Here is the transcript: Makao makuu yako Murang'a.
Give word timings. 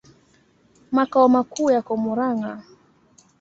Makao 0.91 1.27
makuu 1.29 1.71
yako 1.71 1.93
Murang'a. 2.03 2.53